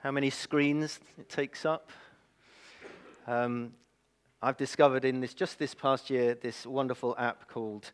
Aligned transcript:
how 0.00 0.12
many 0.12 0.30
screens 0.30 1.00
it 1.18 1.28
takes 1.28 1.64
up. 1.64 1.90
Um, 3.26 3.72
I've 4.40 4.56
discovered 4.56 5.04
in 5.04 5.20
this 5.20 5.34
just 5.34 5.58
this 5.58 5.74
past 5.74 6.08
year 6.08 6.34
this 6.34 6.64
wonderful 6.64 7.16
app 7.18 7.48
called 7.48 7.90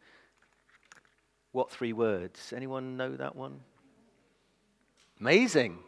What 1.53 1.71
Three 1.71 1.95
Words. 1.95 2.53
Anyone 2.55 2.99
know 2.99 3.17
that 3.17 3.35
one? 3.35 3.61
Amazing. 5.19 5.79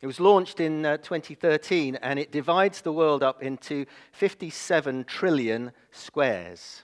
It 0.00 0.06
was 0.06 0.20
launched 0.20 0.60
in 0.60 0.86
uh, 0.86 0.98
2013 0.98 1.96
and 1.96 2.18
it 2.18 2.30
divides 2.30 2.82
the 2.82 2.92
world 2.92 3.22
up 3.24 3.42
into 3.42 3.86
57 4.12 5.04
trillion 5.04 5.72
squares. 5.90 6.82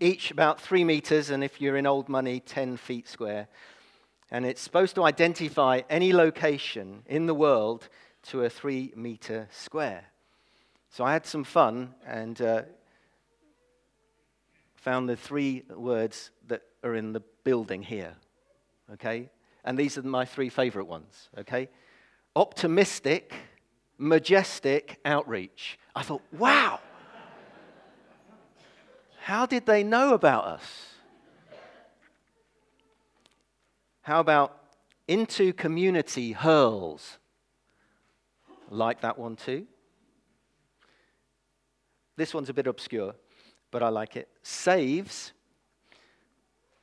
Each 0.00 0.30
about 0.30 0.58
three 0.58 0.82
meters, 0.82 1.28
and 1.28 1.44
if 1.44 1.60
you're 1.60 1.76
in 1.76 1.86
old 1.86 2.08
money, 2.08 2.40
10 2.40 2.78
feet 2.78 3.06
square. 3.06 3.48
And 4.30 4.46
it's 4.46 4.60
supposed 4.60 4.94
to 4.94 5.04
identify 5.04 5.82
any 5.90 6.12
location 6.12 7.02
in 7.06 7.26
the 7.26 7.34
world 7.34 7.88
to 8.24 8.44
a 8.44 8.50
three 8.50 8.92
meter 8.94 9.48
square. 9.50 10.04
So 10.90 11.04
I 11.04 11.12
had 11.12 11.26
some 11.26 11.44
fun 11.44 11.94
and 12.06 12.40
uh, 12.40 12.62
found 14.74 15.08
the 15.08 15.16
three 15.16 15.64
words 15.68 16.30
that 16.48 16.62
are 16.82 16.94
in 16.94 17.12
the 17.12 17.22
building 17.44 17.82
here. 17.82 18.14
Okay? 18.92 19.30
And 19.64 19.78
these 19.78 19.98
are 19.98 20.02
my 20.02 20.24
three 20.24 20.48
favorite 20.48 20.86
ones. 20.86 21.28
Okay? 21.38 21.68
Optimistic, 22.34 23.34
majestic, 23.98 24.98
outreach. 25.04 25.78
I 25.94 26.02
thought, 26.02 26.22
wow! 26.32 26.80
How 29.22 29.46
did 29.46 29.66
they 29.66 29.82
know 29.82 30.14
about 30.14 30.44
us? 30.44 30.94
How 34.10 34.18
about 34.18 34.56
into 35.06 35.52
community 35.52 36.32
hurls? 36.32 37.18
Like 38.68 39.02
that 39.02 39.16
one 39.16 39.36
too. 39.36 39.68
This 42.16 42.34
one's 42.34 42.48
a 42.48 42.52
bit 42.52 42.66
obscure, 42.66 43.14
but 43.70 43.84
I 43.84 43.88
like 43.88 44.16
it. 44.16 44.28
Saves, 44.42 45.32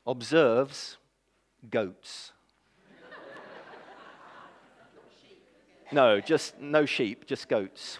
observes, 0.05 0.95
goats. 1.69 2.31
No, 5.91 6.21
just 6.21 6.57
no 6.61 6.85
sheep, 6.85 7.25
just 7.25 7.49
goats. 7.49 7.99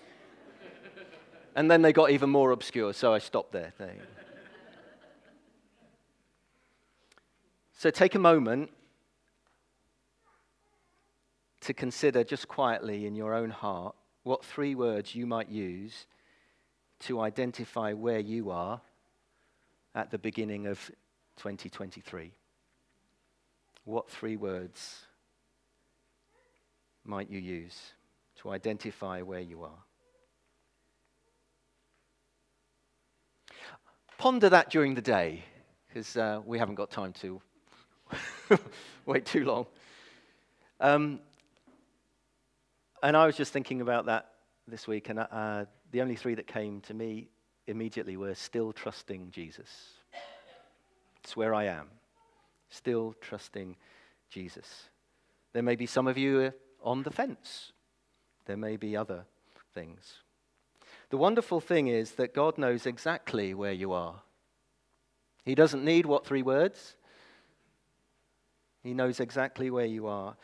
And 1.54 1.70
then 1.70 1.82
they 1.82 1.92
got 1.92 2.12
even 2.12 2.30
more 2.30 2.52
obscure, 2.52 2.94
so 2.94 3.14
I 3.14 3.18
stopped 3.18 3.52
there. 3.52 3.74
there 3.78 3.94
so 7.74 7.90
take 7.90 8.16
a 8.16 8.20
moment 8.20 8.72
to 11.62 11.74
consider 11.74 12.24
just 12.24 12.48
quietly 12.48 13.06
in 13.06 13.16
your 13.16 13.34
own 13.34 13.50
heart 13.50 13.96
what 14.24 14.44
three 14.44 14.76
words 14.76 15.16
you 15.16 15.26
might 15.26 15.50
use 15.50 16.06
to 17.00 17.22
identify 17.22 17.94
where 17.94 18.20
you 18.20 18.50
are 18.50 18.82
at 19.96 20.12
the 20.12 20.18
beginning 20.18 20.68
of 20.68 20.80
2023. 21.38 22.32
What 23.86 24.10
three 24.10 24.36
words 24.36 25.06
might 27.06 27.30
you 27.30 27.40
use 27.40 27.94
to 28.42 28.50
identify 28.50 29.22
where 29.22 29.40
you 29.40 29.64
are? 29.64 29.84
Ponder 34.18 34.50
that 34.50 34.72
during 34.72 34.96
the 34.96 35.02
day, 35.02 35.44
because 35.88 36.18
uh, 36.18 36.42
we 36.46 36.58
haven't 36.58 36.76
got 36.76 36.90
time 36.90 37.14
to 37.14 37.40
wait 39.06 39.26
too 39.26 39.46
long. 39.46 39.68
Um, 40.80 41.20
and 43.04 43.16
I 43.16 43.26
was 43.26 43.36
just 43.36 43.54
thinking 43.54 43.82
about 43.82 44.06
that 44.08 44.32
this 44.68 44.88
week, 44.88 45.10
and 45.10 45.20
uh, 45.20 45.66
the 45.92 46.02
only 46.02 46.16
three 46.16 46.36
that 46.36 46.48
came 46.48 46.82
to 46.82 46.94
me 46.94 47.30
immediately 47.68 48.18
were 48.18 48.36
still 48.36 48.74
trusting 48.74 49.32
Jesus. 49.32 49.70
It's 51.24 51.36
where 51.36 51.54
I 51.54 51.66
am, 51.66 51.90
still 52.70 53.16
trusting 53.22 53.76
Jesus. 54.30 54.90
There 55.54 55.64
may 55.64 55.76
be 55.76 55.86
some 55.86 56.08
of 56.08 56.18
you 56.18 56.54
on 56.82 57.04
the 57.04 57.12
fence, 57.12 57.72
there 58.46 58.58
may 58.58 58.78
be 58.78 58.96
other 58.96 59.26
things. 59.74 60.20
The 61.10 61.18
wonderful 61.18 61.62
thing 61.62 61.88
is 61.88 62.14
that 62.14 62.34
God 62.34 62.58
knows 62.58 62.86
exactly 62.86 63.54
where 63.54 63.72
you 63.72 63.94
are. 63.94 64.22
He 65.46 65.56
doesn't 65.56 65.86
need 65.86 66.06
what 66.06 66.26
three 66.26 66.42
words? 66.42 66.98
He 68.84 68.94
knows 68.94 69.20
exactly 69.20 69.70
where 69.70 69.86
you 69.86 70.08
are. 70.08 70.36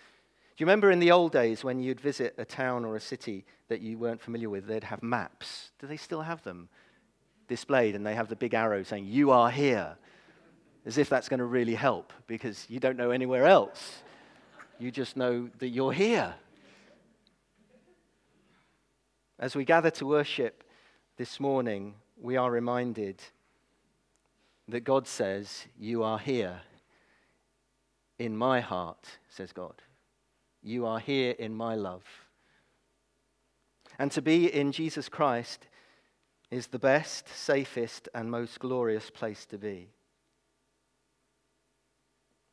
Do 0.55 0.61
you 0.61 0.67
remember 0.67 0.91
in 0.91 0.99
the 0.99 1.11
old 1.11 1.31
days 1.31 1.63
when 1.63 1.79
you'd 1.79 1.99
visit 1.99 2.35
a 2.37 2.45
town 2.45 2.85
or 2.85 2.95
a 2.95 2.99
city 2.99 3.43
that 3.69 3.81
you 3.81 3.97
weren't 3.97 4.21
familiar 4.21 4.51
with, 4.51 4.67
they'd 4.67 4.83
have 4.83 5.01
maps? 5.01 5.71
Do 5.79 5.87
they 5.87 5.97
still 5.97 6.21
have 6.21 6.43
them 6.43 6.69
displayed? 7.47 7.95
And 7.95 8.05
they 8.05 8.13
have 8.13 8.29
the 8.29 8.35
big 8.35 8.53
arrow 8.53 8.83
saying, 8.83 9.05
You 9.07 9.31
are 9.31 9.49
here. 9.49 9.97
As 10.85 10.99
if 10.99 11.09
that's 11.09 11.27
going 11.27 11.39
to 11.39 11.45
really 11.45 11.73
help 11.73 12.13
because 12.27 12.67
you 12.69 12.79
don't 12.79 12.97
know 12.97 13.09
anywhere 13.09 13.45
else. 13.45 14.03
You 14.77 14.91
just 14.91 15.17
know 15.17 15.49
that 15.57 15.69
you're 15.69 15.93
here. 15.93 16.35
As 19.39 19.55
we 19.55 19.65
gather 19.65 19.89
to 19.91 20.05
worship 20.05 20.63
this 21.17 21.39
morning, 21.39 21.95
we 22.21 22.37
are 22.37 22.51
reminded 22.51 23.23
that 24.67 24.81
God 24.81 25.07
says, 25.07 25.65
You 25.79 26.03
are 26.03 26.19
here 26.19 26.61
in 28.19 28.37
my 28.37 28.59
heart, 28.59 29.07
says 29.29 29.51
God. 29.51 29.81
You 30.63 30.85
are 30.85 30.99
here 30.99 31.35
in 31.37 31.53
my 31.53 31.75
love. 31.75 32.05
And 33.99 34.11
to 34.13 34.21
be 34.21 34.51
in 34.51 34.71
Jesus 34.71 35.09
Christ 35.09 35.67
is 36.49 36.67
the 36.67 36.79
best, 36.79 37.27
safest, 37.27 38.07
and 38.13 38.31
most 38.31 38.59
glorious 38.59 39.09
place 39.09 39.45
to 39.47 39.57
be. 39.57 39.89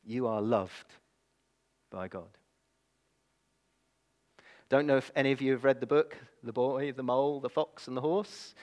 You 0.03 0.27
are 0.27 0.41
loved 0.41 0.93
by 1.89 2.07
God. 2.09 2.37
Don't 4.69 4.87
know 4.87 4.97
if 4.97 5.11
any 5.15 5.31
of 5.31 5.41
you 5.41 5.51
have 5.53 5.63
read 5.63 5.79
the 5.79 5.87
book, 5.87 6.17
The 6.43 6.53
Boy, 6.53 6.91
the 6.91 7.03
Mole, 7.03 7.39
the 7.39 7.49
Fox, 7.49 7.87
and 7.87 7.95
the 7.95 8.01
Horse. 8.01 8.55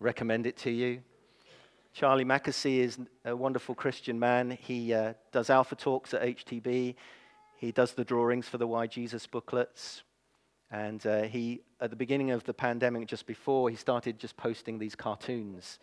Recommend 0.00 0.46
it 0.46 0.56
to 0.58 0.70
you. 0.70 1.02
Charlie 1.92 2.24
Mackesy 2.24 2.78
is 2.78 2.98
a 3.24 3.36
wonderful 3.36 3.74
Christian 3.74 4.18
man. 4.18 4.50
He 4.50 4.94
uh, 4.94 5.14
does 5.30 5.50
alpha 5.50 5.76
talks 5.76 6.14
at 6.14 6.22
HTB. 6.22 6.94
He 7.62 7.70
does 7.70 7.92
the 7.92 8.04
drawings 8.04 8.48
for 8.48 8.58
the 8.58 8.66
Why 8.66 8.88
Jesus 8.88 9.24
booklets. 9.28 10.02
And 10.72 11.06
uh, 11.06 11.22
he, 11.22 11.60
at 11.80 11.90
the 11.90 11.96
beginning 11.96 12.32
of 12.32 12.42
the 12.42 12.52
pandemic, 12.52 13.06
just 13.06 13.24
before, 13.24 13.70
he 13.70 13.76
started 13.76 14.18
just 14.18 14.36
posting 14.36 14.80
these 14.80 14.96
cartoons 14.96 15.78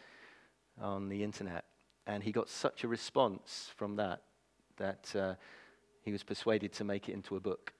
on 0.82 1.08
the 1.08 1.24
internet. 1.24 1.64
And 2.06 2.22
he 2.22 2.34
got 2.34 2.50
such 2.50 2.84
a 2.84 2.90
response 2.90 3.72
from 3.78 3.96
that 3.96 4.24
that 4.76 5.16
uh, 5.16 5.36
he 6.02 6.12
was 6.12 6.22
persuaded 6.22 6.74
to 6.74 6.84
make 6.84 7.08
it 7.08 7.14
into 7.14 7.38
a 7.38 7.40
book. 7.40 7.72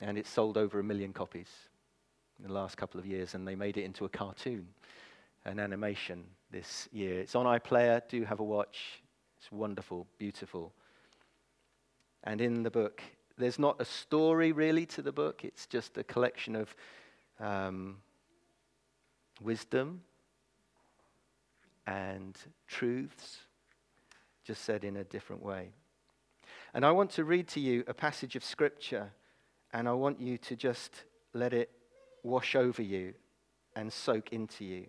And 0.00 0.18
it 0.18 0.26
sold 0.26 0.56
over 0.58 0.80
a 0.80 0.84
million 0.84 1.12
copies 1.12 1.50
in 2.40 2.48
the 2.48 2.52
last 2.52 2.76
couple 2.76 2.98
of 2.98 3.06
years, 3.06 3.34
and 3.34 3.46
they 3.46 3.54
made 3.54 3.76
it 3.76 3.84
into 3.84 4.04
a 4.04 4.08
cartoon, 4.08 4.66
an 5.44 5.60
animation 5.60 6.24
this 6.50 6.88
year. 6.90 7.20
It's 7.20 7.36
on 7.36 7.46
iPlayer. 7.46 8.02
Do 8.08 8.24
have 8.24 8.40
a 8.40 8.44
watch. 8.44 9.00
It's 9.38 9.52
wonderful, 9.52 10.08
beautiful. 10.18 10.72
And 12.24 12.40
in 12.40 12.62
the 12.62 12.70
book, 12.70 13.02
there's 13.38 13.58
not 13.58 13.80
a 13.80 13.84
story 13.84 14.52
really 14.52 14.86
to 14.86 15.02
the 15.02 15.12
book, 15.12 15.44
it's 15.44 15.66
just 15.66 15.96
a 15.96 16.04
collection 16.04 16.54
of 16.54 16.74
um, 17.38 17.96
wisdom 19.40 20.02
and 21.86 22.36
truths, 22.68 23.38
just 24.44 24.62
said 24.64 24.84
in 24.84 24.96
a 24.96 25.04
different 25.04 25.42
way. 25.42 25.70
And 26.74 26.84
I 26.84 26.92
want 26.92 27.10
to 27.12 27.24
read 27.24 27.48
to 27.48 27.60
you 27.60 27.82
a 27.88 27.94
passage 27.94 28.36
of 28.36 28.44
scripture, 28.44 29.10
and 29.72 29.88
I 29.88 29.92
want 29.92 30.20
you 30.20 30.38
to 30.38 30.56
just 30.56 31.04
let 31.32 31.52
it 31.52 31.70
wash 32.22 32.54
over 32.54 32.82
you 32.82 33.14
and 33.74 33.92
soak 33.92 34.32
into 34.32 34.64
you. 34.64 34.86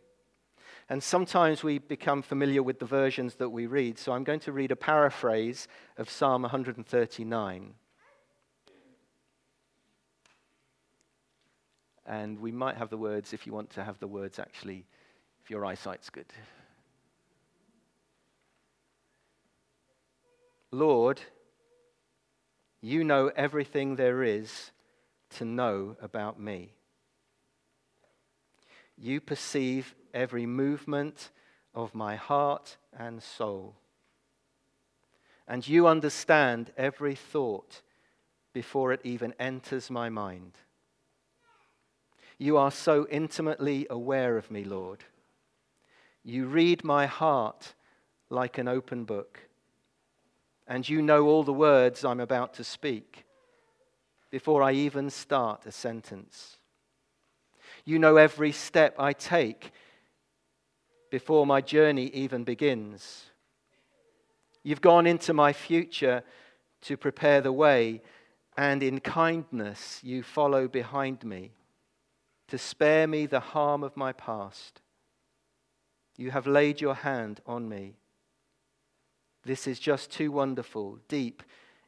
And 0.92 1.02
sometimes 1.02 1.64
we 1.64 1.78
become 1.80 2.22
familiar 2.22 2.62
with 2.62 2.80
the 2.80 2.86
versions 2.86 3.36
that 3.36 3.48
we 3.48 3.66
read. 3.66 3.98
So 3.98 4.12
I'm 4.12 4.26
going 4.26 4.42
to 4.42 4.52
read 4.52 4.72
a 4.72 4.76
paraphrase 4.76 5.70
of 5.98 6.10
Psalm 6.10 6.42
139. 6.42 7.74
And 12.06 12.40
we 12.40 12.52
might 12.52 12.76
have 12.76 12.90
the 12.90 12.98
words 12.98 13.32
if 13.32 13.48
you 13.48 13.54
want 13.54 13.70
to 13.70 13.86
have 13.86 14.00
the 14.00 14.08
words 14.08 14.38
actually, 14.38 14.86
if 15.42 15.50
your 15.50 15.66
eyesight's 15.66 16.10
good. 16.10 16.26
Lord, 20.72 21.22
you 22.82 23.06
know 23.06 23.32
everything 23.38 23.96
there 23.96 24.24
is 24.24 24.72
to 25.38 25.46
know 25.46 25.96
about 26.02 26.38
me. 26.38 26.74
You 29.02 29.20
perceive 29.20 29.96
every 30.14 30.46
movement 30.46 31.32
of 31.74 31.96
my 31.96 32.16
heart 32.16 32.78
and 32.96 33.22
soul. 33.24 33.76
and 35.48 35.68
you 35.68 35.86
understand 35.86 36.72
every 36.78 37.14
thought 37.14 37.82
before 38.54 38.94
it 38.94 39.02
even 39.04 39.34
enters 39.38 39.90
my 39.90 40.08
mind. 40.08 40.54
You 42.38 42.56
are 42.56 42.72
so 42.72 43.06
intimately 43.10 43.86
aware 43.90 44.38
of 44.38 44.50
me, 44.50 44.64
Lord. 44.64 45.04
You 46.24 46.46
read 46.46 46.86
my 46.86 47.06
heart 47.06 47.74
like 48.30 48.58
an 48.58 48.70
open 48.70 49.04
book, 49.04 49.40
and 50.66 50.88
you 50.88 51.02
know 51.02 51.26
all 51.28 51.44
the 51.44 51.52
words 51.52 52.06
I'm 52.06 52.22
about 52.22 52.54
to 52.54 52.64
speak 52.64 53.26
before 54.30 54.64
I 54.64 54.72
even 54.72 55.10
start 55.10 55.66
a 55.66 55.72
sentence. 55.74 56.60
You 57.86 58.00
know 58.00 58.18
every 58.18 58.52
step 58.52 58.96
I 59.00 59.14
take 59.14 59.72
before 61.10 61.46
my 61.46 61.62
journey 61.62 62.08
even 62.08 62.44
begins. 62.44 63.26
You've 64.64 64.82
gone 64.82 65.08
into 65.08 65.34
my 65.34 65.54
future 65.54 66.24
to 66.82 66.98
prepare 66.98 67.42
the 67.42 67.52
way, 67.52 68.02
and 68.58 68.84
in 68.84 69.00
kindness 69.00 70.00
you 70.04 70.24
follow 70.24 70.68
behind 70.68 71.24
me 71.24 71.52
to 72.48 72.58
spare 72.58 73.08
me 73.08 73.26
the 73.26 73.40
harm 73.40 73.82
of 73.84 73.96
my 73.96 74.12
past. 74.12 74.82
You 76.18 76.32
have 76.32 76.48
laid 76.48 76.82
your 76.82 76.96
hand 76.96 77.40
on 77.48 77.70
me. 77.70 77.96
This 79.44 79.68
is 79.68 79.80
just 79.80 80.12
too 80.12 80.32
wonderful, 80.32 81.00
deep, 81.08 81.44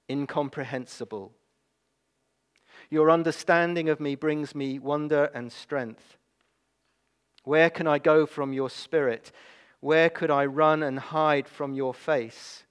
incomprehensible. 0.09 1.33
Your 2.93 3.09
understanding 3.09 3.89
of 3.89 3.99
me 3.99 4.13
brings 4.13 4.53
me 4.53 4.77
wonder 4.77 5.31
and 5.33 5.51
strength. 5.51 6.15
Where 7.43 7.71
can 7.71 7.87
I 7.87 7.97
go 7.97 8.27
from 8.27 8.53
your 8.53 8.69
spirit? 8.69 9.31
Where 9.79 10.11
could 10.11 10.29
I 10.29 10.45
run 10.45 10.83
and 10.83 10.99
hide 10.99 11.47
from 11.47 11.73
your 11.73 11.95
face? 11.95 12.65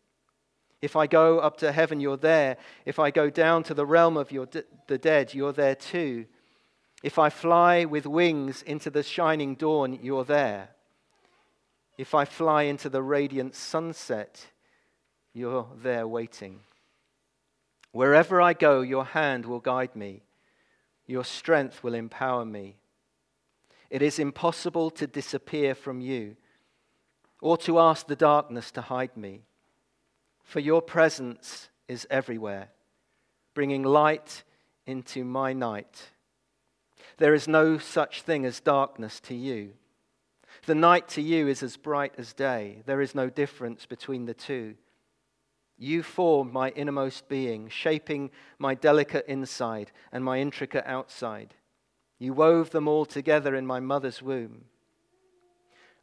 If 0.80 0.94
I 0.94 1.08
go 1.08 1.40
up 1.40 1.56
to 1.56 1.72
heaven, 1.72 1.98
you're 1.98 2.16
there. 2.16 2.56
If 2.86 3.00
I 3.00 3.10
go 3.10 3.30
down 3.30 3.64
to 3.64 3.74
the 3.74 3.84
realm 3.84 4.16
of 4.16 4.30
your 4.30 4.46
the 4.86 4.96
dead, 4.96 5.34
you're 5.34 5.52
there 5.52 5.74
too. 5.74 6.26
If 7.02 7.18
I 7.18 7.28
fly 7.28 7.84
with 7.84 8.06
wings 8.06 8.62
into 8.62 8.90
the 8.90 9.02
shining 9.02 9.56
dawn, 9.56 9.98
you're 10.04 10.24
there. 10.24 10.68
If 11.98 12.14
I 12.14 12.26
fly 12.26 12.62
into 12.62 12.88
the 12.88 13.02
radiant 13.02 13.56
sunset, 13.56 14.46
you're 15.34 15.66
there 15.82 16.06
waiting. 16.06 16.60
Wherever 17.92 18.40
I 18.40 18.54
go, 18.54 18.80
your 18.80 19.04
hand 19.04 19.46
will 19.46 19.60
guide 19.60 19.94
me, 19.94 20.22
your 21.06 21.24
strength 21.24 21.84
will 21.84 21.94
empower 21.94 22.44
me. 22.44 22.76
It 23.90 24.00
is 24.00 24.18
impossible 24.18 24.90
to 24.92 25.06
disappear 25.06 25.74
from 25.74 26.00
you 26.00 26.36
or 27.42 27.58
to 27.58 27.78
ask 27.78 28.06
the 28.06 28.16
darkness 28.16 28.70
to 28.70 28.80
hide 28.80 29.16
me, 29.16 29.42
for 30.42 30.60
your 30.60 30.80
presence 30.80 31.68
is 31.88 32.06
everywhere, 32.08 32.68
bringing 33.52 33.82
light 33.82 34.44
into 34.86 35.24
my 35.24 35.52
night. 35.52 36.10
There 37.18 37.34
is 37.34 37.46
no 37.46 37.78
such 37.78 38.22
thing 38.22 38.46
as 38.46 38.60
darkness 38.60 39.20
to 39.20 39.34
you. 39.34 39.72
The 40.66 40.74
night 40.74 41.08
to 41.10 41.22
you 41.22 41.48
is 41.48 41.62
as 41.62 41.76
bright 41.76 42.14
as 42.16 42.32
day. 42.32 42.82
There 42.86 43.00
is 43.00 43.14
no 43.14 43.28
difference 43.28 43.84
between 43.84 44.26
the 44.26 44.34
two. 44.34 44.76
You 45.78 46.02
formed 46.02 46.52
my 46.52 46.70
innermost 46.70 47.28
being, 47.28 47.68
shaping 47.68 48.30
my 48.58 48.74
delicate 48.74 49.26
inside 49.26 49.90
and 50.12 50.24
my 50.24 50.38
intricate 50.38 50.84
outside. 50.86 51.54
You 52.18 52.34
wove 52.34 52.70
them 52.70 52.86
all 52.86 53.04
together 53.04 53.54
in 53.54 53.66
my 53.66 53.80
mother's 53.80 54.22
womb. 54.22 54.66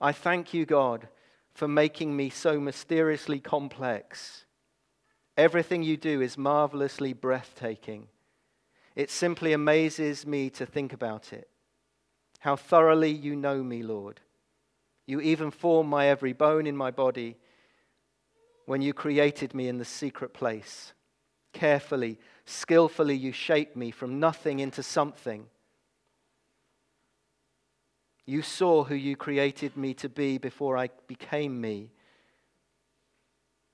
I 0.02 0.12
thank 0.12 0.54
you, 0.54 0.66
God, 0.66 1.08
for 1.54 1.68
making 1.68 2.16
me 2.16 2.30
so 2.30 2.60
mysteriously 2.60 3.40
complex. 3.40 4.46
Everything 5.38 5.84
you 5.84 5.98
do 5.98 6.22
is 6.22 6.38
marvelously 6.38 7.14
breathtaking. 7.14 8.08
It 8.96 9.10
simply 9.10 9.54
amazes 9.54 10.26
me 10.26 10.50
to 10.52 10.66
think 10.66 10.92
about 10.92 11.32
it. 11.32 11.48
How 12.40 12.56
thoroughly 12.56 13.12
you 13.12 13.36
know 13.36 13.64
me, 13.64 13.84
Lord. 13.84 14.20
You 15.06 15.22
even 15.22 15.52
form 15.52 15.88
my 15.88 16.08
every 16.08 16.34
bone 16.34 16.68
in 16.68 16.76
my 16.76 16.92
body 16.92 17.38
when 18.70 18.84
you 18.84 18.94
created 18.94 19.56
me 19.56 19.68
in 19.68 19.80
the 19.80 19.84
secret 19.84 20.32
place. 20.32 20.94
Carefully, 21.54 22.20
skillfully, 22.46 23.16
you 23.16 23.32
shaped 23.32 23.76
me 23.76 23.90
from 23.90 24.20
nothing 24.20 24.60
into 24.60 24.84
something. 24.84 25.48
You 28.28 28.44
saw 28.44 28.84
who 28.84 28.94
you 28.94 29.16
created 29.16 29.76
me 29.76 29.96
to 29.96 30.08
be 30.08 30.38
before 30.38 30.78
I 30.78 30.92
became 31.08 31.60
me, 31.60 31.90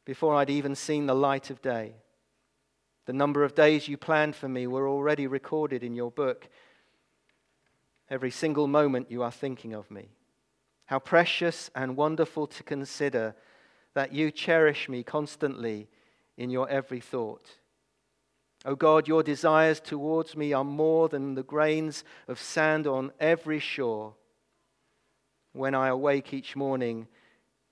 before 0.06 0.34
I'd 0.34 0.50
even 0.50 0.76
seen 0.76 1.08
the 1.08 1.14
light 1.14 1.50
of 1.50 1.62
day. 1.62 1.96
The 3.06 3.12
number 3.12 3.44
of 3.44 3.54
days 3.54 3.90
you 3.90 3.98
planned 3.98 4.38
for 4.38 4.48
me 4.48 4.66
were 4.66 4.88
already 4.88 5.28
recorded 5.28 5.84
in 5.84 5.94
your 5.94 6.10
book. 6.10 6.48
Every 8.10 8.32
single 8.32 8.68
moment 8.68 9.12
you 9.12 9.24
are 9.24 9.32
thinking 9.32 9.74
of 9.74 9.92
me. 9.92 10.12
How 10.86 11.00
precious 11.00 11.70
and 11.76 11.98
wonderful 11.98 12.48
to 12.48 12.64
consider 12.64 13.36
that 13.96 14.14
you 14.14 14.30
cherish 14.30 14.88
me 14.88 15.02
constantly 15.02 15.88
in 16.38 16.50
your 16.50 16.70
every 16.70 17.00
thought. 17.00 17.50
Oh 18.66 18.76
God, 18.76 19.08
your 19.08 19.24
desires 19.24 19.80
towards 19.80 20.36
me 20.36 20.54
are 20.54 20.64
more 20.64 21.08
than 21.08 21.36
the 21.36 21.44
grains 21.44 22.04
of 22.28 22.40
sand 22.40 22.88
on 22.88 23.12
every 23.20 23.60
shore. 23.60 24.14
When 25.54 25.74
I 25.74 25.88
awake 25.88 26.34
each 26.34 26.56
morning, 26.56 27.08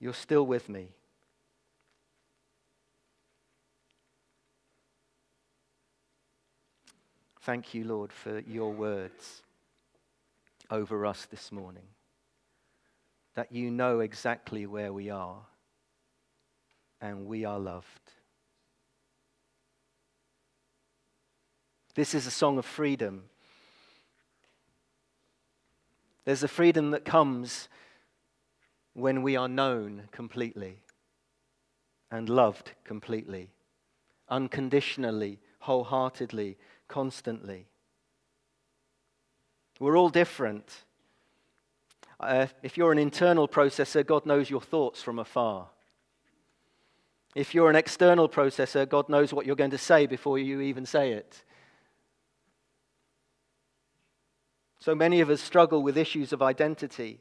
you're 0.00 0.14
still 0.14 0.46
with 0.46 0.68
me. 0.68 0.88
Thank 7.42 7.74
you, 7.74 7.84
Lord, 7.84 8.10
for 8.10 8.38
your 8.40 8.72
words 8.72 9.42
over 10.70 11.04
us 11.04 11.26
this 11.26 11.52
morning. 11.52 11.84
That 13.34 13.52
you 13.52 13.70
know 13.70 14.00
exactly 14.00 14.64
where 14.64 14.92
we 14.92 15.10
are 15.10 15.42
and 17.00 17.26
we 17.26 17.44
are 17.44 17.58
loved. 17.58 17.86
This 21.94 22.14
is 22.14 22.26
a 22.26 22.30
song 22.30 22.58
of 22.58 22.64
freedom. 22.64 23.24
There's 26.24 26.42
a 26.42 26.48
freedom 26.48 26.90
that 26.90 27.04
comes 27.04 27.68
when 28.94 29.22
we 29.22 29.36
are 29.36 29.48
known 29.48 30.08
completely 30.10 30.78
and 32.10 32.28
loved 32.28 32.72
completely, 32.84 33.50
unconditionally, 34.28 35.40
wholeheartedly, 35.60 36.56
constantly. 36.88 37.66
We're 39.80 39.98
all 39.98 40.08
different. 40.08 40.84
Uh, 42.20 42.46
if 42.62 42.78
you're 42.78 42.92
an 42.92 42.98
internal 42.98 43.48
processor, 43.48 44.06
God 44.06 44.26
knows 44.26 44.48
your 44.48 44.60
thoughts 44.60 45.02
from 45.02 45.18
afar. 45.18 45.68
If 47.34 47.54
you're 47.54 47.70
an 47.70 47.76
external 47.76 48.28
processor, 48.28 48.88
God 48.88 49.08
knows 49.08 49.32
what 49.32 49.44
you're 49.44 49.56
going 49.56 49.72
to 49.72 49.78
say 49.78 50.06
before 50.06 50.38
you 50.38 50.60
even 50.60 50.86
say 50.86 51.12
it. 51.12 51.42
So 54.78 54.94
many 54.94 55.20
of 55.20 55.30
us 55.30 55.40
struggle 55.40 55.82
with 55.82 55.96
issues 55.96 56.32
of 56.32 56.42
identity. 56.42 57.20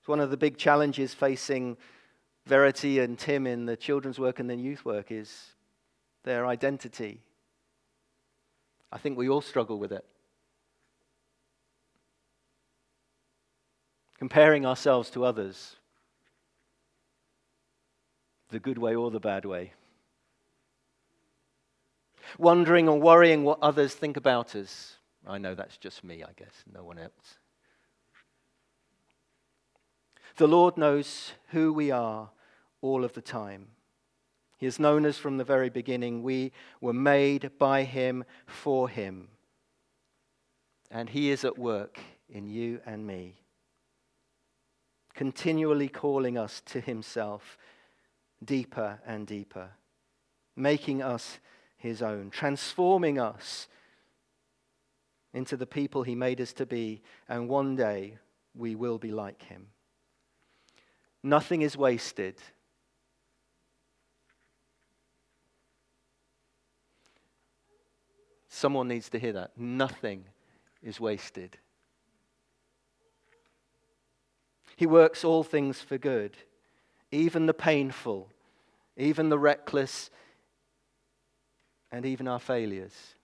It's 0.00 0.08
one 0.08 0.20
of 0.20 0.30
the 0.30 0.36
big 0.36 0.56
challenges 0.56 1.14
facing 1.14 1.76
Verity 2.46 2.98
and 3.00 3.18
Tim 3.18 3.46
in 3.46 3.66
the 3.66 3.76
children's 3.76 4.18
work 4.18 4.38
and 4.38 4.48
the 4.48 4.56
youth 4.56 4.84
work 4.84 5.10
is 5.10 5.54
their 6.24 6.46
identity. 6.46 7.20
I 8.92 8.98
think 8.98 9.18
we 9.18 9.28
all 9.28 9.40
struggle 9.40 9.78
with 9.78 9.92
it. 9.92 10.04
Comparing 14.18 14.64
ourselves 14.64 15.10
to 15.10 15.24
others, 15.24 15.76
the 18.50 18.58
good 18.58 18.78
way 18.78 18.94
or 18.94 19.10
the 19.10 19.20
bad 19.20 19.44
way. 19.44 19.72
Wondering 22.38 22.88
or 22.88 22.98
worrying 22.98 23.44
what 23.44 23.58
others 23.62 23.94
think 23.94 24.16
about 24.16 24.54
us. 24.54 24.96
I 25.26 25.38
know 25.38 25.54
that's 25.54 25.76
just 25.76 26.04
me, 26.04 26.22
I 26.22 26.32
guess, 26.36 26.64
no 26.72 26.84
one 26.84 26.98
else. 26.98 27.38
The 30.36 30.46
Lord 30.46 30.76
knows 30.76 31.32
who 31.48 31.72
we 31.72 31.90
are 31.90 32.30
all 32.80 33.04
of 33.04 33.12
the 33.14 33.20
time. 33.20 33.68
He 34.56 34.66
has 34.66 34.78
known 34.78 35.06
us 35.06 35.18
from 35.18 35.36
the 35.36 35.44
very 35.44 35.68
beginning. 35.68 36.22
We 36.22 36.52
were 36.80 36.92
made 36.92 37.52
by 37.58 37.84
Him 37.84 38.24
for 38.46 38.88
Him. 38.88 39.28
And 40.90 41.10
He 41.10 41.30
is 41.30 41.44
at 41.44 41.58
work 41.58 41.98
in 42.28 42.48
you 42.48 42.80
and 42.86 43.06
me, 43.06 43.34
continually 45.14 45.88
calling 45.88 46.38
us 46.38 46.62
to 46.66 46.80
Himself 46.80 47.58
deeper 48.44 49.00
and 49.06 49.26
deeper, 49.26 49.70
making 50.56 51.02
us 51.02 51.38
his 51.76 52.02
own, 52.02 52.30
transforming 52.30 53.18
us 53.18 53.68
into 55.34 55.56
the 55.56 55.66
people 55.66 56.02
he 56.02 56.14
made 56.14 56.40
us 56.40 56.52
to 56.54 56.66
be, 56.66 57.02
and 57.28 57.48
one 57.48 57.76
day 57.76 58.18
we 58.54 58.74
will 58.74 58.98
be 58.98 59.12
like 59.12 59.42
him. 59.42 59.68
Nothing 61.22 61.62
is 61.62 61.76
wasted. 61.76 62.36
Someone 68.48 68.88
needs 68.88 69.08
to 69.10 69.18
hear 69.18 69.32
that. 69.34 69.52
Nothing 69.56 70.24
is 70.82 70.98
wasted. 70.98 71.58
He 74.76 74.86
works 74.86 75.24
all 75.24 75.42
things 75.42 75.80
for 75.80 75.98
good 75.98 76.36
even 77.10 77.46
the 77.46 77.54
painful, 77.54 78.28
even 78.96 79.28
the 79.28 79.38
reckless, 79.38 80.10
and 81.90 82.04
even 82.04 82.28
our 82.28 82.40
failures. 82.40 83.14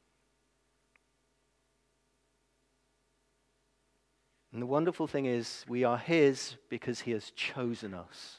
And 4.53 4.63
the 4.63 4.67
wonderful 4.67 5.07
thing 5.07 5.27
is, 5.27 5.65
we 5.69 5.83
are 5.85 5.99
His 5.99 6.57
because 6.69 7.01
He 7.01 7.11
has 7.11 7.33
chosen 7.33 7.93
us. 7.93 8.37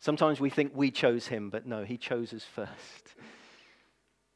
Sometimes 0.00 0.40
we 0.40 0.50
think 0.50 0.72
we 0.74 0.90
chose 0.90 1.26
Him, 1.26 1.50
but 1.50 1.66
no, 1.66 1.84
He 1.84 1.96
chose 1.96 2.32
us 2.32 2.44
first. 2.44 3.14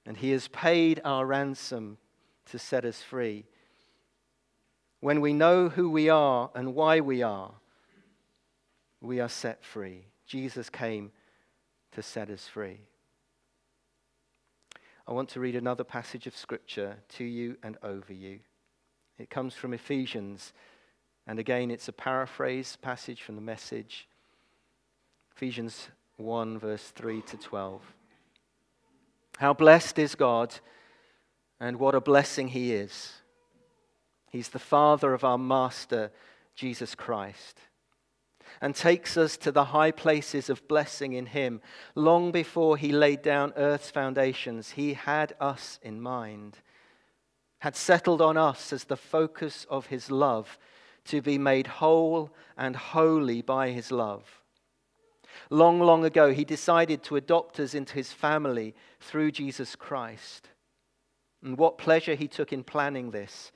And 0.05 0.17
He 0.17 0.31
has 0.31 0.47
paid 0.49 1.01
our 1.05 1.27
ransom 1.27 1.97
to 2.51 2.59
set 2.59 2.85
us 2.85 3.03
free. 3.03 3.47
When 5.01 5.21
we 5.21 5.33
know 5.33 5.71
who 5.71 5.91
we 5.91 6.09
are 6.09 6.51
and 6.55 6.75
why 6.75 7.01
we 7.01 7.23
are, 7.23 7.55
we 9.07 9.21
are 9.21 9.29
set 9.29 9.65
free. 9.65 10.07
Jesus 10.27 10.69
came 10.69 11.13
to 11.93 12.03
set 12.03 12.29
us 12.29 12.47
free. 12.47 12.81
I 15.09 15.13
want 15.13 15.29
to 15.31 15.41
read 15.41 15.55
another 15.55 15.85
passage 15.85 16.27
of 16.27 16.37
Scripture 16.37 16.97
to 17.11 17.25
you 17.25 17.57
and 17.63 17.79
over 17.83 18.13
you. 18.13 18.41
It 19.19 19.31
comes 19.31 19.55
from 19.55 19.73
Ephesians, 19.73 20.53
and 21.27 21.39
again, 21.39 21.71
it's 21.71 21.89
a 21.89 21.93
paraphrase 21.93 22.77
passage 22.83 23.23
from 23.23 23.37
the 23.37 23.41
message. 23.41 24.09
Ephesians 25.35 25.89
1, 26.17 26.59
verse 26.59 26.93
3 26.95 27.23
to 27.23 27.37
12. 27.37 27.83
How 29.39 29.55
blessed 29.55 29.99
is 29.99 30.15
God, 30.15 30.55
and 31.61 31.79
what 31.79 31.95
a 31.95 32.01
blessing 32.01 32.49
He 32.49 32.73
is. 32.73 33.13
He's 34.31 34.49
the 34.49 34.59
Father 34.59 35.15
of 35.15 35.25
our 35.25 35.39
Master, 35.39 36.11
Jesus 36.55 36.95
Christ, 36.95 37.61
and 38.61 38.75
takes 38.75 39.17
us 39.17 39.37
to 39.39 39.53
the 39.53 39.67
high 39.67 39.91
places 39.91 40.51
of 40.51 40.67
blessing 40.69 41.13
in 41.13 41.27
Him. 41.27 41.61
Long 41.95 42.33
before 42.33 42.77
He 42.77 42.93
laid 42.93 43.23
down 43.23 43.53
earth's 43.57 43.91
foundations, 43.91 44.71
He 44.71 44.95
had 44.95 45.35
us 45.41 45.79
in 45.83 46.01
mind 46.01 46.59
had 47.61 47.77
settled 47.77 48.21
on 48.21 48.37
us 48.37 48.73
as 48.73 48.85
the 48.85 48.97
focus 48.97 49.67
of 49.71 49.87
his 49.87 50.11
love 50.11 50.59
to 51.05 51.23
be 51.23 51.39
made 51.39 51.67
whole 51.67 52.31
and 52.57 52.77
holy 52.77 53.43
by 53.43 53.71
his 53.71 53.91
love. 53.91 54.43
Long, 55.51 55.81
long 55.81 56.05
ago, 56.05 56.33
he 56.33 56.45
decided 56.45 57.03
to 57.05 57.17
adopt 57.17 57.61
us 57.61 57.75
into 57.75 57.95
his 57.95 58.13
family 58.13 58.75
through 59.01 59.31
Jesus 59.31 59.77
Christ. 59.77 60.49
And 61.43 61.57
what 61.59 61.79
pleasure 61.79 62.15
he 62.15 62.27
took 62.27 62.53
in 62.53 62.65
planning 62.65 63.11
this. 63.11 63.53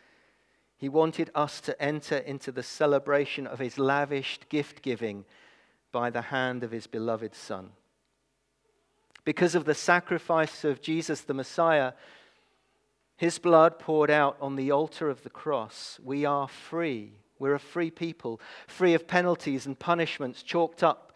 He 0.80 0.88
wanted 0.88 1.28
us 1.34 1.60
to 1.60 1.78
enter 1.78 2.16
into 2.16 2.50
the 2.50 2.62
celebration 2.62 3.46
of 3.46 3.58
his 3.58 3.78
lavished 3.78 4.48
gift 4.48 4.80
giving 4.80 5.26
by 5.92 6.08
the 6.08 6.22
hand 6.22 6.64
of 6.64 6.70
his 6.70 6.86
beloved 6.86 7.34
Son. 7.34 7.72
Because 9.26 9.54
of 9.54 9.66
the 9.66 9.74
sacrifice 9.74 10.64
of 10.64 10.80
Jesus 10.80 11.20
the 11.20 11.34
Messiah, 11.34 11.92
his 13.18 13.38
blood 13.38 13.78
poured 13.78 14.10
out 14.10 14.38
on 14.40 14.56
the 14.56 14.70
altar 14.70 15.10
of 15.10 15.22
the 15.22 15.28
cross. 15.28 16.00
We 16.02 16.24
are 16.24 16.48
free. 16.48 17.12
We're 17.38 17.56
a 17.56 17.60
free 17.60 17.90
people, 17.90 18.40
free 18.66 18.94
of 18.94 19.06
penalties 19.06 19.66
and 19.66 19.78
punishments 19.78 20.42
chalked 20.42 20.82
up 20.82 21.12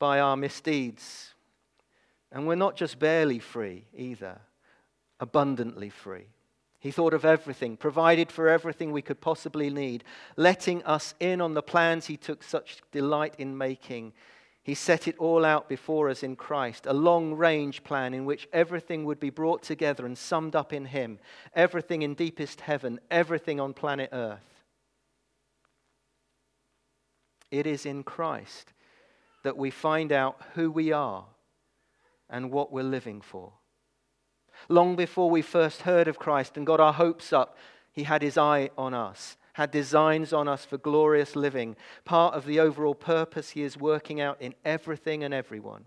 by 0.00 0.18
our 0.18 0.36
misdeeds. 0.36 1.34
And 2.32 2.48
we're 2.48 2.56
not 2.56 2.74
just 2.74 2.98
barely 2.98 3.38
free 3.38 3.84
either, 3.96 4.40
abundantly 5.20 5.88
free. 5.88 6.26
He 6.80 6.90
thought 6.90 7.14
of 7.14 7.24
everything, 7.24 7.76
provided 7.76 8.30
for 8.30 8.48
everything 8.48 8.92
we 8.92 9.02
could 9.02 9.20
possibly 9.20 9.68
need, 9.68 10.04
letting 10.36 10.82
us 10.84 11.14
in 11.18 11.40
on 11.40 11.54
the 11.54 11.62
plans 11.62 12.06
he 12.06 12.16
took 12.16 12.42
such 12.42 12.80
delight 12.92 13.34
in 13.38 13.58
making 13.58 14.12
he 14.68 14.74
set 14.74 15.08
it 15.08 15.16
all 15.16 15.46
out 15.46 15.66
before 15.66 16.10
us 16.10 16.22
in 16.22 16.36
Christ, 16.36 16.84
a 16.84 16.92
long 16.92 17.32
range 17.32 17.82
plan 17.84 18.12
in 18.12 18.26
which 18.26 18.46
everything 18.52 19.06
would 19.06 19.18
be 19.18 19.30
brought 19.30 19.62
together 19.62 20.04
and 20.04 20.18
summed 20.18 20.54
up 20.54 20.74
in 20.74 20.84
Him, 20.84 21.20
everything 21.54 22.02
in 22.02 22.12
deepest 22.12 22.60
heaven, 22.60 23.00
everything 23.10 23.60
on 23.60 23.72
planet 23.72 24.10
Earth. 24.12 24.62
It 27.50 27.66
is 27.66 27.86
in 27.86 28.02
Christ 28.02 28.74
that 29.42 29.56
we 29.56 29.70
find 29.70 30.12
out 30.12 30.38
who 30.52 30.70
we 30.70 30.92
are 30.92 31.24
and 32.28 32.50
what 32.50 32.70
we're 32.70 32.82
living 32.82 33.22
for. 33.22 33.54
Long 34.68 34.96
before 34.96 35.30
we 35.30 35.42
first 35.42 35.82
heard 35.82 36.08
of 36.08 36.18
Christ 36.18 36.56
and 36.56 36.66
got 36.66 36.80
our 36.80 36.92
hopes 36.92 37.32
up, 37.32 37.56
He 37.92 38.04
had 38.04 38.22
His 38.22 38.38
eye 38.38 38.70
on 38.76 38.94
us 38.94 39.36
had 39.58 39.72
designs 39.72 40.32
on 40.32 40.46
us 40.46 40.64
for 40.64 40.78
glorious 40.78 41.34
living, 41.34 41.74
part 42.04 42.32
of 42.32 42.46
the 42.46 42.60
overall 42.60 42.94
purpose 42.94 43.50
He 43.50 43.62
is 43.64 43.76
working 43.76 44.20
out 44.20 44.40
in 44.40 44.54
everything 44.64 45.24
and 45.24 45.34
everyone. 45.34 45.84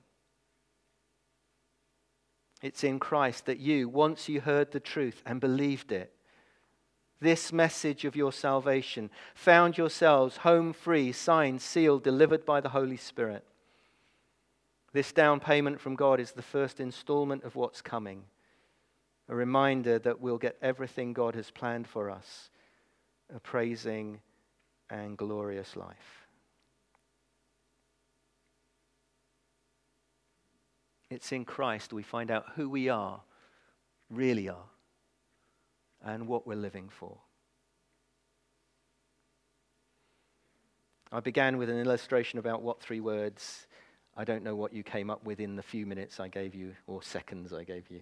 It's 2.61 2.83
in 2.83 2.99
Christ 2.99 3.45
that 3.45 3.59
you, 3.59 3.87
once 3.87 4.27
you 4.27 4.41
heard 4.41 4.71
the 4.71 4.81
truth 4.81 5.23
and 5.25 5.39
believed 5.39 5.93
it, 5.93 6.13
this 7.21 7.53
message 7.53 8.03
of 8.03 8.15
your 8.15 8.33
salvation, 8.33 9.09
found 9.33 9.77
yourselves 9.77 10.37
home 10.37 10.73
free, 10.73 11.13
signed, 11.13 11.61
sealed, 11.61 12.03
delivered 12.03 12.45
by 12.45 12.59
the 12.59 12.69
Holy 12.69 12.97
Spirit. 12.97 13.45
This 14.91 15.13
down 15.13 15.39
payment 15.39 15.79
from 15.79 15.95
God 15.95 16.19
is 16.19 16.33
the 16.33 16.41
first 16.41 16.81
installment 16.81 17.45
of 17.45 17.55
what's 17.55 17.81
coming, 17.81 18.23
a 19.31 19.35
reminder 19.35 19.97
that 19.97 20.19
we'll 20.19 20.37
get 20.37 20.57
everything 20.61 21.13
God 21.13 21.35
has 21.35 21.49
planned 21.49 21.87
for 21.87 22.11
us 22.11 22.49
a 23.33 23.39
praising 23.39 24.19
and 24.89 25.17
glorious 25.17 25.77
life. 25.77 26.27
It's 31.09 31.31
in 31.31 31.45
Christ 31.45 31.93
we 31.93 32.03
find 32.03 32.29
out 32.29 32.43
who 32.55 32.69
we 32.69 32.89
are, 32.89 33.21
really 34.09 34.49
are, 34.49 34.69
and 36.03 36.27
what 36.27 36.45
we're 36.45 36.55
living 36.55 36.89
for. 36.89 37.17
I 41.09 41.21
began 41.21 41.57
with 41.57 41.69
an 41.69 41.79
illustration 41.79 42.37
about 42.37 42.61
what 42.61 42.81
three 42.81 42.99
words. 42.99 43.65
I 44.17 44.25
don't 44.25 44.43
know 44.43 44.57
what 44.57 44.73
you 44.73 44.83
came 44.83 45.09
up 45.09 45.23
with 45.23 45.39
in 45.39 45.55
the 45.55 45.63
few 45.63 45.85
minutes 45.85 46.19
I 46.19 46.27
gave 46.27 46.53
you, 46.53 46.75
or 46.85 47.01
seconds 47.01 47.53
I 47.53 47.63
gave 47.63 47.89
you. 47.89 48.01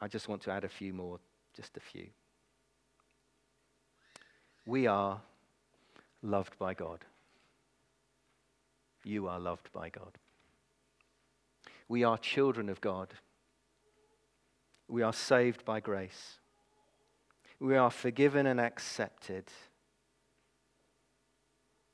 I 0.00 0.08
just 0.08 0.28
want 0.28 0.42
to 0.42 0.50
add 0.50 0.64
a 0.64 0.68
few 0.68 0.92
more, 0.92 1.18
just 1.54 1.76
a 1.76 1.80
few. 1.80 2.06
We 4.66 4.86
are 4.86 5.20
loved 6.22 6.58
by 6.58 6.74
God. 6.74 7.04
You 9.04 9.28
are 9.28 9.38
loved 9.38 9.70
by 9.72 9.90
God. 9.90 10.18
We 11.88 12.02
are 12.04 12.16
children 12.16 12.68
of 12.68 12.80
God. 12.80 13.14
We 14.88 15.02
are 15.02 15.12
saved 15.12 15.64
by 15.64 15.80
grace. 15.80 16.38
We 17.60 17.76
are 17.76 17.90
forgiven 17.90 18.46
and 18.46 18.60
accepted. 18.60 19.44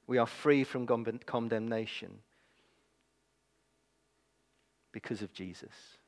We 0.06 0.18
are 0.18 0.26
free 0.26 0.64
from 0.64 0.86
condemnation 0.86 2.18
because 4.92 5.22
of 5.22 5.32
Jesus. 5.32 5.98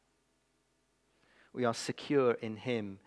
We 1.53 1.65
are 1.65 1.75
secure 1.75 2.33
in 2.33 2.57
Him. 2.57 2.99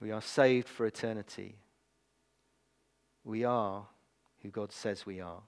We 0.00 0.10
are 0.10 0.20
saved 0.20 0.68
for 0.68 0.86
eternity. 0.86 1.56
We 3.24 3.44
are 3.44 3.86
who 4.42 4.50
God 4.50 4.72
says 4.72 5.04
we 5.04 5.20
are. 5.20 5.42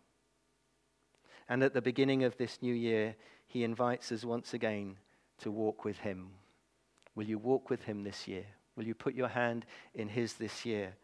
And 1.49 1.62
at 1.62 1.75
the 1.75 1.83
beginning 1.83 2.25
of 2.25 2.37
this 2.37 2.59
new 2.61 2.75
year, 2.75 3.17
He 3.47 3.65
invites 3.65 4.12
us 4.12 4.25
once 4.25 4.55
again 4.55 4.97
to 5.39 5.50
walk 5.50 5.85
with 5.85 5.99
Him. 5.99 6.31
Will 7.15 7.25
you 7.25 7.39
walk 7.39 7.71
with 7.71 7.83
Him 7.83 8.05
this 8.05 8.29
year? 8.29 8.45
Will 8.77 8.85
you 8.85 8.95
put 8.95 9.15
your 9.15 9.29
hand 9.29 9.67
in 9.95 10.09
His 10.09 10.35
this 10.35 10.65
year? 10.65 10.95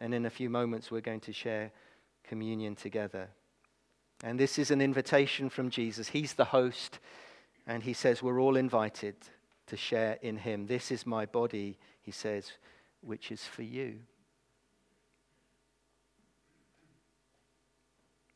And 0.00 0.14
in 0.14 0.26
a 0.26 0.30
few 0.30 0.50
moments, 0.50 0.90
we're 0.90 1.00
going 1.00 1.20
to 1.20 1.32
share 1.32 1.70
communion 2.24 2.74
together. 2.74 3.28
And 4.22 4.38
this 4.38 4.58
is 4.58 4.70
an 4.70 4.80
invitation 4.80 5.50
from 5.50 5.70
Jesus. 5.70 6.08
He's 6.08 6.34
the 6.34 6.46
host, 6.46 6.98
and 7.66 7.82
He 7.82 7.92
says 7.92 8.22
we're 8.22 8.40
all 8.40 8.56
invited 8.56 9.16
to 9.66 9.76
share 9.76 10.18
in 10.22 10.36
Him. 10.36 10.66
This 10.66 10.90
is 10.90 11.06
my 11.06 11.26
body, 11.26 11.78
He 12.02 12.10
says, 12.10 12.52
which 13.00 13.30
is 13.30 13.44
for 13.44 13.62
you. 13.62 14.00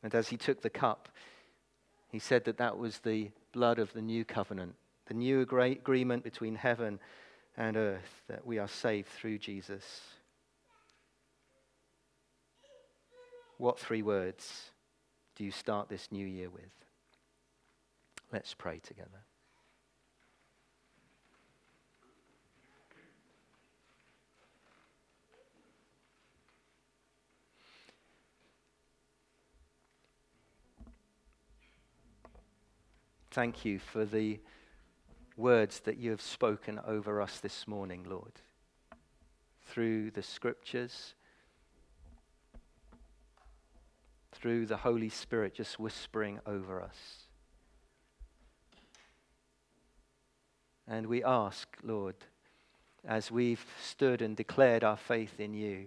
And 0.03 0.15
as 0.15 0.29
he 0.29 0.37
took 0.37 0.61
the 0.61 0.69
cup, 0.69 1.09
he 2.09 2.19
said 2.19 2.45
that 2.45 2.57
that 2.57 2.77
was 2.77 2.99
the 2.99 3.31
blood 3.51 3.79
of 3.79 3.93
the 3.93 4.01
new 4.01 4.23
covenant, 4.25 4.75
the 5.07 5.13
new 5.13 5.41
agreement 5.41 6.23
between 6.23 6.55
heaven 6.55 6.99
and 7.57 7.75
earth, 7.75 8.21
that 8.27 8.45
we 8.45 8.57
are 8.57 8.67
saved 8.67 9.09
through 9.09 9.39
Jesus. 9.39 9.83
What 13.57 13.77
three 13.77 14.01
words 14.01 14.71
do 15.35 15.43
you 15.43 15.51
start 15.51 15.89
this 15.89 16.11
new 16.11 16.25
year 16.25 16.49
with? 16.49 16.63
Let's 18.31 18.53
pray 18.53 18.79
together. 18.79 19.25
Thank 33.31 33.63
you 33.63 33.79
for 33.79 34.05
the 34.05 34.39
words 35.37 35.79
that 35.81 35.97
you 35.97 36.11
have 36.11 36.21
spoken 36.21 36.79
over 36.85 37.21
us 37.21 37.39
this 37.39 37.67
morning, 37.67 38.05
Lord, 38.07 38.33
through 39.65 40.11
the 40.11 40.23
scriptures, 40.23 41.13
through 44.31 44.65
the 44.65 44.77
Holy 44.77 45.09
Spirit 45.09 45.53
just 45.53 45.79
whispering 45.79 46.39
over 46.45 46.81
us. 46.81 47.28
And 50.89 51.05
we 51.05 51.23
ask, 51.23 51.67
Lord, 51.83 52.15
as 53.05 53.29
we've 53.29 53.63
stood 53.79 54.23
and 54.23 54.35
declared 54.35 54.83
our 54.83 54.97
faith 54.97 55.39
in 55.39 55.53
you 55.53 55.85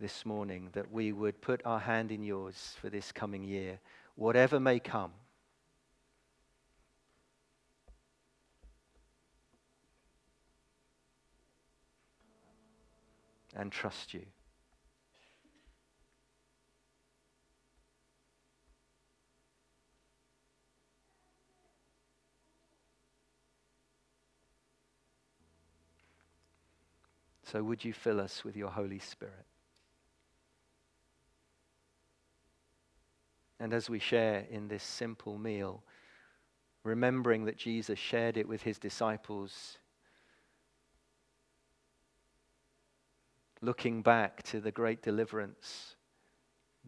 this 0.00 0.26
morning, 0.26 0.70
that 0.72 0.90
we 0.90 1.12
would 1.12 1.40
put 1.40 1.64
our 1.64 1.78
hand 1.78 2.10
in 2.10 2.24
yours 2.24 2.74
for 2.80 2.90
this 2.90 3.12
coming 3.12 3.44
year, 3.44 3.78
whatever 4.16 4.58
may 4.58 4.80
come. 4.80 5.12
And 13.54 13.70
trust 13.70 14.12
you. 14.12 14.26
So, 27.50 27.64
would 27.64 27.84
you 27.84 27.92
fill 27.92 28.20
us 28.20 28.44
with 28.44 28.56
your 28.56 28.70
Holy 28.70 29.00
Spirit? 29.00 29.46
And 33.58 33.74
as 33.74 33.90
we 33.90 33.98
share 33.98 34.46
in 34.50 34.68
this 34.68 34.84
simple 34.84 35.36
meal, 35.36 35.82
remembering 36.84 37.46
that 37.46 37.56
Jesus 37.56 37.98
shared 37.98 38.36
it 38.36 38.46
with 38.46 38.62
his 38.62 38.78
disciples, 38.78 39.78
looking 43.60 44.00
back 44.00 44.44
to 44.44 44.60
the 44.60 44.70
great 44.70 45.02
deliverance 45.02 45.96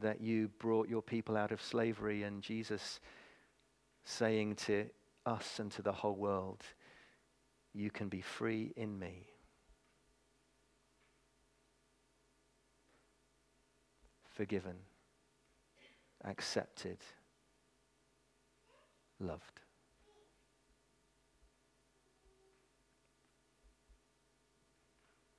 that 0.01 0.21
you 0.21 0.49
brought 0.61 0.89
your 0.89 1.03
people 1.03 1.37
out 1.37 1.51
of 1.51 1.61
slavery, 1.61 2.23
and 2.23 2.41
Jesus 2.41 3.01
saying 4.05 4.55
to 4.57 4.87
us 5.27 5.59
and 5.59 5.73
to 5.73 5.83
the 5.83 5.93
whole 5.93 6.15
world, 6.15 6.63
You 7.75 7.91
can 7.91 8.09
be 8.09 8.21
free 8.21 8.73
in 8.77 8.97
me. 8.97 9.32
Forgiven, 14.35 14.77
accepted, 16.25 16.99
loved. 19.21 19.61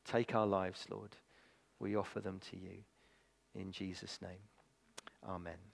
Take 0.06 0.36
our 0.36 0.46
lives, 0.46 0.86
Lord. 0.92 1.16
We 1.80 1.96
offer 1.96 2.20
them 2.20 2.40
to 2.52 2.58
you. 2.58 2.84
In 3.56 3.72
Jesus' 3.72 4.20
name. 4.22 4.40
Amen. 5.28 5.73